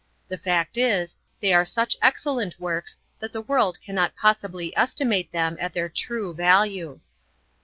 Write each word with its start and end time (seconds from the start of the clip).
The 0.29 0.37
fact 0.39 0.79
is, 0.79 1.15
they 1.41 1.53
are 1.53 1.63
such 1.63 1.95
excellent 2.01 2.59
works 2.59 2.97
that 3.19 3.31
the 3.33 3.41
world 3.43 3.79
cannot 3.83 4.15
possibly 4.15 4.75
estimate 4.75 5.31
them 5.31 5.57
at 5.59 5.73
their 5.73 5.89
true 5.89 6.33
value. 6.33 6.99